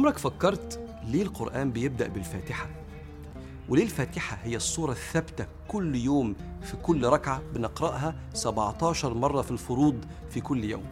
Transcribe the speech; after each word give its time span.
عمرك 0.00 0.18
فكرت 0.18 0.80
ليه 1.06 1.22
القرآن 1.22 1.70
بيبدأ 1.70 2.08
بالفاتحة؟ 2.08 2.68
وليه 3.68 3.82
الفاتحة 3.82 4.38
هي 4.42 4.56
الصورة 4.56 4.92
الثابتة 4.92 5.46
كل 5.68 5.94
يوم 5.94 6.34
في 6.62 6.76
كل 6.76 7.06
ركعة؟ 7.06 7.42
بنقرأها 7.54 8.14
17 8.34 9.14
مرة 9.14 9.42
في 9.42 9.50
الفروض 9.50 10.04
في 10.30 10.40
كل 10.40 10.64
يوم. 10.64 10.84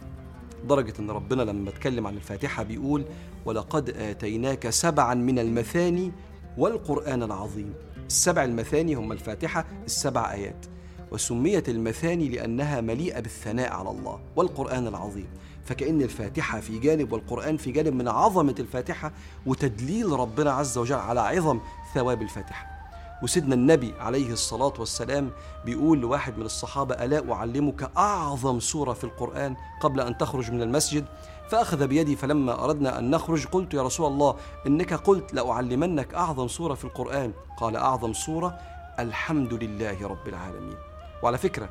درجة 0.69 0.93
أن 0.99 1.11
ربنا 1.11 1.41
لما 1.41 1.69
اتكلم 1.69 2.07
عن 2.07 2.15
الفاتحة 2.15 2.63
بيقول 2.63 3.05
ولقد 3.45 3.89
آتيناك 3.89 4.69
سبعا 4.69 5.13
من 5.13 5.39
المثاني 5.39 6.11
والقرآن 6.57 7.23
العظيم. 7.23 7.73
السبع 8.07 8.43
المثاني 8.43 8.93
هم 8.93 9.11
الفاتحة 9.11 9.65
السبع 9.85 10.31
آيات. 10.33 10.65
وسميت 11.11 11.69
المثاني 11.69 12.29
لأنها 12.29 12.81
مليئة 12.81 13.19
بالثناء 13.19 13.73
على 13.73 13.89
الله 13.89 14.19
والقرآن 14.35 14.87
العظيم. 14.87 15.27
فكأن 15.65 16.01
الفاتحة 16.01 16.59
في 16.59 16.79
جانب 16.79 17.11
والقرآن 17.11 17.57
في 17.57 17.71
جانب 17.71 17.93
من 17.93 18.07
عظمة 18.07 18.55
الفاتحة 18.59 19.11
وتدليل 19.45 20.11
ربنا 20.11 20.51
عز 20.51 20.77
وجل 20.77 20.95
على 20.95 21.19
عظم 21.19 21.59
ثواب 21.93 22.21
الفاتحة. 22.21 22.79
وسيدنا 23.23 23.55
النبي 23.55 23.93
عليه 23.99 24.31
الصلاة 24.31 24.73
والسلام 24.79 25.31
بيقول 25.65 25.99
لواحد 25.99 26.37
من 26.37 26.45
الصحابة 26.45 26.95
ألا 26.95 27.33
أعلمك 27.33 27.91
أعظم 27.97 28.59
سورة 28.59 28.93
في 28.93 29.03
القرآن 29.03 29.55
قبل 29.81 30.01
أن 30.01 30.17
تخرج 30.17 30.51
من 30.51 30.61
المسجد؟ 30.61 31.05
فأخذ 31.49 31.87
بيدي 31.87 32.15
فلما 32.15 32.63
أردنا 32.63 32.99
أن 32.99 33.09
نخرج 33.09 33.45
قلت 33.45 33.73
يا 33.73 33.83
رسول 33.83 34.07
الله 34.07 34.35
إنك 34.67 34.93
قلت 34.93 35.33
لأعلمنك 35.33 36.13
أعظم 36.13 36.47
سورة 36.47 36.73
في 36.73 36.85
القرآن. 36.85 37.33
قال 37.57 37.75
أعظم 37.75 38.13
سورة؟ 38.13 38.57
الحمد 38.99 39.53
لله 39.53 40.07
رب 40.07 40.27
العالمين. 40.27 40.88
وعلى 41.23 41.37
فكرة 41.37 41.69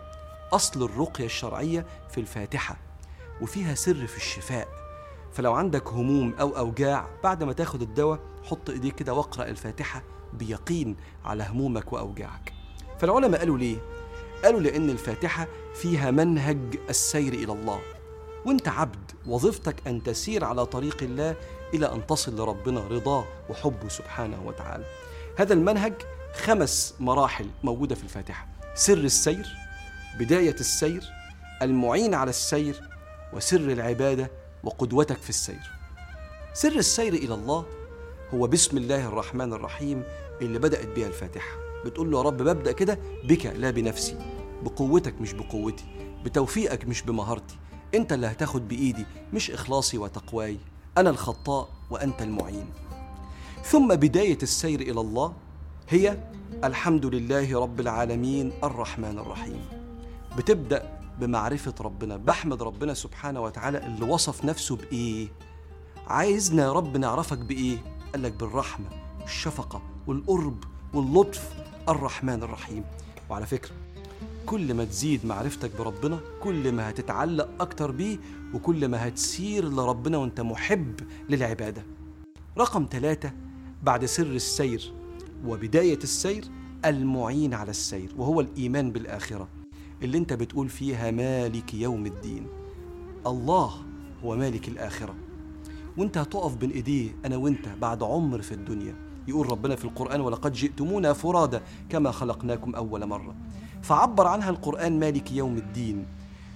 أصل 0.52 0.82
الرقية 0.82 1.24
الشرعية 1.24 1.86
في 2.10 2.20
الفاتحة 2.20 2.76
وفيها 3.40 3.74
سر 3.74 4.06
في 4.06 4.16
الشفاء. 4.16 4.68
فلو 5.32 5.54
عندك 5.54 5.88
هموم 5.88 6.34
أو 6.40 6.58
أوجاع 6.58 7.08
بعد 7.24 7.44
ما 7.44 7.52
تاخد 7.52 7.82
الدواء 7.82 8.20
حط 8.44 8.70
إيديك 8.70 8.94
كده 8.94 9.14
واقرأ 9.14 9.44
الفاتحة 9.44 10.02
بيقين 10.32 10.96
على 11.24 11.46
همومك 11.50 11.92
وأوجاعك. 11.92 12.52
فالعلماء 12.98 13.40
قالوا 13.40 13.58
ليه؟ 13.58 13.76
قالوا 14.44 14.60
لأن 14.60 14.90
الفاتحة 14.90 15.46
فيها 15.74 16.10
منهج 16.10 16.78
السير 16.88 17.32
إلى 17.32 17.52
الله. 17.52 17.80
وأنت 18.46 18.68
عبد 18.68 19.12
وظيفتك 19.26 19.86
أن 19.86 20.02
تسير 20.02 20.44
على 20.44 20.66
طريق 20.66 21.02
الله 21.02 21.36
إلى 21.74 21.92
أن 21.92 22.06
تصل 22.06 22.36
لربنا 22.36 22.80
رضاه 22.80 23.24
وحبه 23.50 23.88
سبحانه 23.88 24.42
وتعالى. 24.46 24.84
هذا 25.38 25.54
المنهج 25.54 25.94
خمس 26.34 26.94
مراحل 27.00 27.50
موجودة 27.64 27.94
في 27.94 28.02
الفاتحة. 28.04 28.57
سر 28.78 28.98
السير 28.98 29.56
بداية 30.18 30.54
السير 30.54 31.04
المعين 31.62 32.14
على 32.14 32.30
السير 32.30 32.80
وسر 33.32 33.60
العبادة 33.60 34.30
وقدوتك 34.62 35.16
في 35.18 35.28
السير. 35.28 35.70
سر 36.52 36.72
السير 36.72 37.14
إلى 37.14 37.34
الله 37.34 37.66
هو 38.34 38.46
بسم 38.46 38.76
الله 38.76 39.06
الرحمن 39.08 39.52
الرحيم 39.52 40.02
اللي 40.42 40.58
بدأت 40.58 40.86
بها 40.96 41.06
الفاتحة. 41.06 41.56
بتقول 41.84 42.10
له 42.10 42.18
يا 42.18 42.22
رب 42.22 42.36
ببدأ 42.36 42.72
كده 42.72 42.98
بك 43.24 43.46
لا 43.46 43.70
بنفسي 43.70 44.18
بقوتك 44.62 45.20
مش 45.20 45.32
بقوتي 45.32 45.84
بتوفيقك 46.24 46.84
مش 46.84 47.02
بمهارتي. 47.02 47.56
أنت 47.94 48.12
اللي 48.12 48.26
هتاخد 48.26 48.68
بإيدي 48.68 49.06
مش 49.32 49.50
إخلاصي 49.50 49.98
وتقواي. 49.98 50.58
أنا 50.98 51.10
الخطاء 51.10 51.68
وأنت 51.90 52.22
المعين. 52.22 52.70
ثم 53.64 53.88
بداية 53.88 54.38
السير 54.42 54.80
إلى 54.80 55.00
الله 55.00 55.32
هي 55.90 56.18
الحمد 56.64 57.06
لله 57.06 57.60
رب 57.60 57.80
العالمين 57.80 58.52
الرحمن 58.64 59.18
الرحيم. 59.18 59.60
بتبدأ 60.38 61.00
بمعرفة 61.20 61.74
ربنا 61.80 62.16
بحمد 62.16 62.62
ربنا 62.62 62.94
سبحانه 62.94 63.40
وتعالى 63.40 63.86
اللي 63.86 64.04
وصف 64.04 64.44
نفسه 64.44 64.76
بإيه؟ 64.76 65.28
عايزنا 66.06 66.62
يا 66.62 66.72
رب 66.72 66.96
نعرفك 66.96 67.38
بإيه؟ 67.38 67.76
قال 68.12 68.22
لك 68.22 68.32
بالرحمة 68.32 68.86
والشفقة 69.20 69.82
والقرب 70.06 70.64
واللطف 70.94 71.52
الرحمن 71.88 72.42
الرحيم. 72.42 72.84
وعلى 73.30 73.46
فكرة 73.46 73.74
كل 74.46 74.74
ما 74.74 74.84
تزيد 74.84 75.26
معرفتك 75.26 75.76
بربنا 75.78 76.20
كل 76.42 76.72
ما 76.72 76.90
هتتعلق 76.90 77.48
أكتر 77.60 77.90
بيه 77.90 78.18
وكل 78.54 78.88
ما 78.88 79.08
هتسير 79.08 79.68
لربنا 79.68 80.18
وأنت 80.18 80.40
محب 80.40 81.00
للعبادة. 81.28 81.82
رقم 82.58 82.86
ثلاثة 82.90 83.32
بعد 83.82 84.04
سر 84.04 84.26
السير 84.26 84.92
وبداية 85.46 85.98
السير 86.02 86.44
المعين 86.84 87.54
على 87.54 87.70
السير 87.70 88.14
وهو 88.16 88.40
الإيمان 88.40 88.92
بالآخرة. 88.92 89.48
اللي 90.02 90.18
أنت 90.18 90.32
بتقول 90.32 90.68
فيها 90.68 91.10
مالك 91.10 91.74
يوم 91.74 92.06
الدين. 92.06 92.46
الله 93.26 93.70
هو 94.24 94.36
مالك 94.36 94.68
الآخرة. 94.68 95.14
وأنت 95.96 96.18
هتقف 96.18 96.56
بين 96.56 96.70
إيديه 96.70 97.16
أنا 97.24 97.36
وأنت 97.36 97.68
بعد 97.80 98.02
عمر 98.02 98.42
في 98.42 98.52
الدنيا. 98.52 98.94
يقول 99.28 99.50
ربنا 99.50 99.76
في 99.76 99.84
القرآن 99.84 100.20
ولقد 100.20 100.52
جئتمونا 100.52 101.12
فرادى 101.12 101.58
كما 101.88 102.10
خلقناكم 102.10 102.74
أول 102.74 103.06
مرة. 103.06 103.34
فعبر 103.82 104.26
عنها 104.26 104.50
القرآن 104.50 104.98
مالك 105.00 105.32
يوم 105.32 105.56
الدين. 105.56 106.06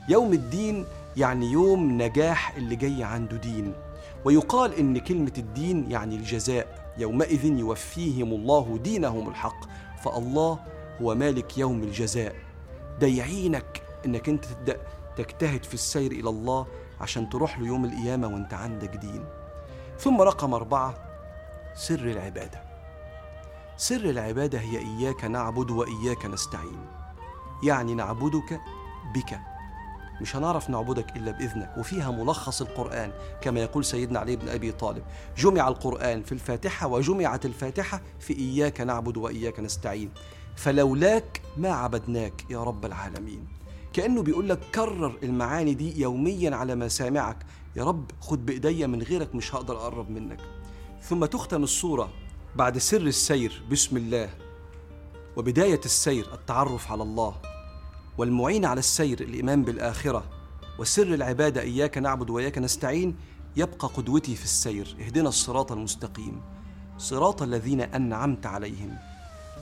يوم 0.09 0.32
الدين 0.32 0.84
يعني 1.16 1.53
يوم 1.53 2.03
نجاح 2.03 2.56
اللي 2.56 2.76
جاي 2.76 3.03
عنده 3.03 3.37
دين. 3.37 3.72
ويقال 4.25 4.75
إن 4.75 4.98
كلمة 4.98 5.32
الدين 5.38 5.91
يعني 5.91 6.16
الجزاء. 6.16 6.81
يومئذ 6.98 7.44
يوفيهم 7.44 8.32
الله 8.32 8.78
دينهم 8.82 9.28
الحق 9.28 9.64
فالله 10.04 10.58
هو 11.03 11.14
مالك 11.14 11.58
يوم 11.58 11.82
الجزاء. 11.82 12.34
ده 13.00 13.06
يعينك 13.06 13.82
إنك 14.06 14.28
أنت 14.28 14.44
تبدأ 14.44 14.80
تجتهد 15.16 15.64
في 15.64 15.75
السير 15.75 16.12
إلى 16.12 16.28
الله 16.28 16.66
عشان 17.00 17.28
تروح 17.28 17.58
له 17.58 17.66
يوم 17.66 17.84
القيامة 17.84 18.26
وأنت 18.28 18.54
عندك 18.54 18.97
دين. 18.97 19.25
ثم 19.98 20.22
رقم 20.22 20.54
أربعة 20.54 20.94
سر 21.75 22.00
العبادة. 22.00 22.62
سر 23.76 24.10
العبادة 24.10 24.60
هي 24.60 24.78
إياك 24.78 25.24
نعبد 25.24 25.70
وإياك 25.70 26.26
نستعين. 26.26 26.86
يعني 27.62 27.94
نعبدك 27.94 28.60
بك. 29.14 29.52
مش 30.22 30.37
هنعرف 30.37 30.71
نعبدك 30.71 31.16
إلا 31.16 31.31
بإذنك 31.31 31.75
وفيها 31.78 32.10
ملخص 32.10 32.62
القرآن 32.62 33.12
كما 33.41 33.60
يقول 33.60 33.84
سيدنا 33.84 34.19
علي 34.19 34.37
بن 34.37 34.49
أبي 34.49 34.72
طالب 34.72 35.03
جمع 35.37 35.69
القرآن 35.69 36.22
في 36.22 36.33
الفاتحة 36.33 36.87
وجمعت 36.87 37.47
الفاتحة 37.47 38.00
في 38.21 38.34
إياك 38.38 38.81
نعبد 38.81 39.16
وإياك 39.16 39.60
نستعين. 39.60 40.10
فلولاك 40.56 41.41
ما 41.56 41.69
عبدناك 41.72 42.50
يا 42.50 42.62
رب 42.65 42.84
العالمين. 42.84 43.47
كأنه 43.93 44.22
بيقول 44.22 44.49
لك 44.49 44.59
كرر 44.75 45.19
المعاني 45.22 45.75
دي 45.75 46.00
يوميا 46.00 46.56
على 46.56 46.75
مسامعك 46.75 47.37
يا 47.77 47.84
رب 47.84 48.10
خد 48.21 48.47
بإيديا 48.47 48.87
من 48.87 49.03
غيرك 49.03 49.34
مش 49.34 49.54
هقدر 49.54 49.77
أقرب 49.77 50.10
منك. 50.10 50.41
ثم 51.03 51.25
تختم 51.25 51.62
الصورة 51.62 52.10
بعد 52.56 52.78
سر 52.78 53.00
السير 53.00 53.62
بسم 53.71 53.97
الله 53.97 54.31
وبداية 55.37 55.81
السير 55.84 56.34
التعرف 56.34 56.93
على 56.93 57.03
الله. 57.03 57.52
والمعين 58.19 58.65
على 58.65 58.78
السير 58.78 59.21
الإيمان 59.21 59.62
بالآخرة. 59.62 60.25
وسر 60.78 61.15
العبادة 61.15 61.61
إياك 61.61 61.99
نعبد 61.99 62.31
وإياك 62.31 62.59
نستعين 62.59 63.17
يبقى 63.56 63.89
قدوتي 63.89 64.34
في 64.37 64.45
السير. 64.45 64.97
اهدنا 65.00 65.28
الصراط 65.28 65.73
المستقيم. 65.73 66.43
صراط 66.99 67.43
الذين 67.43 67.81
أنعمت 67.81 68.47
عليهم. 68.47 68.99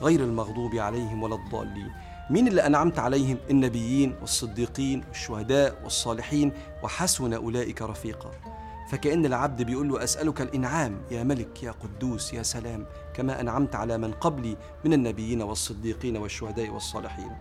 غير 0.01 0.23
المغضوب 0.23 0.75
عليهم 0.75 1.23
ولا 1.23 1.35
الضالين. 1.35 1.91
مين 2.29 2.47
اللي 2.47 2.65
أنعمت 2.65 2.99
عليهم؟ 2.99 3.37
النبيين 3.49 4.15
والصديقين 4.21 5.03
والشهداء 5.07 5.83
والصالحين 5.83 6.51
وحسن 6.83 7.33
أولئك 7.33 7.81
رفيقا. 7.81 8.31
فكأن 8.89 9.25
العبد 9.25 9.61
بيقول 9.61 9.89
له 9.89 10.03
أسألك 10.03 10.41
الإنعام. 10.41 11.01
يا 11.11 11.23
ملك 11.23 11.63
يا 11.63 11.71
قدوس 11.71 12.33
يا 12.33 12.43
سلام. 12.43 12.85
كما 13.13 13.41
أنعمت 13.41 13.75
على 13.75 13.97
من 13.97 14.11
قبلي 14.11 14.57
من 14.85 14.93
النبيين 14.93 15.41
والصديقين 15.41 16.17
والشهداء 16.17 16.69
والصالحين. 16.69 17.31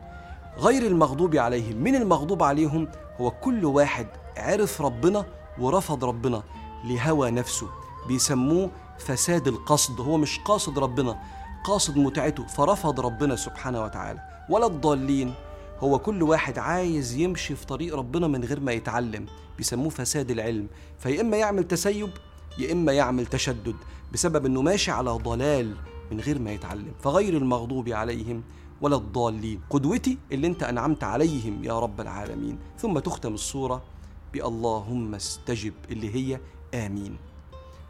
غير 0.59 0.87
المغضوب 0.87 1.37
عليهم. 1.37 1.77
من 1.77 1.95
المغضوب 1.95 2.43
عليهم 2.43 2.89
هو 3.21 3.31
كل 3.31 3.65
واحد 3.65 4.07
عرف 4.37 4.83
ربنا 4.83 5.27
ورفض 5.59 6.05
ربنا 6.05 6.43
لهوى 6.85 7.31
نفسه. 7.31 7.69
بيسموه 8.09 8.71
فساد 8.99 9.49
القصد. 9.49 10.01
هو 10.01 10.17
مش 10.17 10.39
قاصد 10.39 10.79
ربنا 10.79 11.19
قاصد 11.65 11.97
متعته. 11.99 12.47
فرفض 12.47 13.01
ربنا 13.01 13.37
سبحانه 13.37 13.85
وتعالى. 13.85 14.21
ولا 14.49 14.67
الضالين 14.67 15.35
هو 15.81 15.99
كل 15.99 16.23
واحد 16.23 16.59
عايز 16.59 17.15
يمشي 17.15 17.55
في 17.55 17.67
طريق 17.67 17.97
ربنا 17.97 18.29
من 18.29 18.45
غير 18.45 18.61
ما 18.61 18.73
يتعلم. 18.73 19.27
بيسموه 19.59 19.91
فساد 19.91 20.31
العلم. 20.31 20.67
فيا 20.99 21.21
إما 21.21 21.37
يعمل 21.37 21.65
تسيب 21.65 22.11
يا 22.59 22.73
إما 22.73 22.93
يعمل 22.93 23.27
تشدد 23.27 23.77
بسبب 24.13 24.47
إنه 24.47 24.63
ماشي 24.63 24.91
على 24.91 25.11
ضلال 25.11 25.77
من 26.11 26.21
غير 26.21 26.39
ما 26.39 26.53
يتعلم. 26.53 26.93
فغير 27.03 27.37
المغضوب 27.37 27.89
عليهم 27.89 28.43
ولا 28.81 28.97
الضالين. 28.97 29.61
قدوتي 29.71 30.19
اللي 30.33 30.47
انت 30.47 30.63
أنعمت 30.63 31.05
عليهم 31.05 31.65
يا 31.65 31.79
رب 31.81 32.01
العالمين. 32.01 32.59
ثم 32.79 32.99
تختم 32.99 33.35
الصورة 33.35 33.83
باللهم 34.33 35.15
استجب 35.15 35.75
اللي 35.91 36.15
هي 36.15 36.41
آمين. 36.75 37.17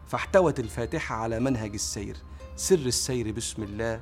فاحتوت 0.07 0.61
الفاتحة 0.61 1.15
على 1.17 1.41
منهج 1.41 1.73
السير. 1.73 2.17
سر 2.57 2.75
السير 2.75 3.33
بسم 3.33 3.63
الله. 3.63 4.01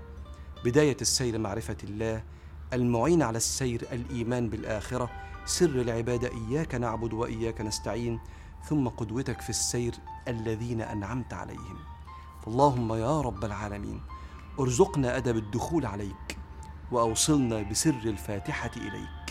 بداية 0.64 0.96
السير 1.00 1.38
معرفة 1.38 1.76
الله. 1.84 2.24
المعين 2.72 3.22
على 3.22 3.36
السير 3.36 3.86
الإيمان 3.92 4.48
بالآخرة. 4.48 5.10
سر 5.46 5.80
العبادة 5.80 6.30
إياك 6.32 6.74
نعبد 6.74 7.12
وإياك 7.12 7.60
نستعين. 7.60 8.20
ثم 8.68 8.88
قدوتك 8.88 9.40
في 9.40 9.50
السير 9.50 9.94
الذين 10.28 10.80
أنعمت 10.80 11.34
عليهم. 11.34 11.78
فاللهم 12.44 12.92
يا 12.92 13.20
رب 13.20 13.44
العالمين 13.44 14.00
ارزقنا 14.60 15.16
أدب 15.16 15.36
الدخول 15.36 15.86
عليك. 15.86 16.37
وأوصلنا 16.90 17.62
بسر 17.62 17.90
الفاتحة 18.04 18.70
إليك. 18.76 19.27